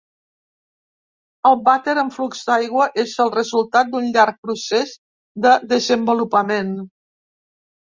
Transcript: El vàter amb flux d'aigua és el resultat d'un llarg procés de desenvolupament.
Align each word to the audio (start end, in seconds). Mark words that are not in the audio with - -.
El 1.49 1.57
vàter 1.67 1.95
amb 2.03 2.15
flux 2.15 2.41
d'aigua 2.47 2.87
és 3.03 3.13
el 3.27 3.31
resultat 3.37 3.93
d'un 3.93 4.09
llarg 4.17 4.41
procés 4.49 4.97
de 5.47 5.55
desenvolupament. 5.77 6.77